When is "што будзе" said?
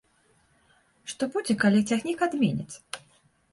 1.13-1.53